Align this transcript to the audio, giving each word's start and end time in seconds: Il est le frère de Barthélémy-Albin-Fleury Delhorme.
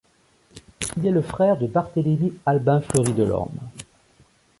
Il 0.97 1.05
est 1.05 1.11
le 1.11 1.21
frère 1.21 1.57
de 1.59 1.67
Barthélémy-Albin-Fleury 1.67 3.13
Delhorme. 3.13 3.59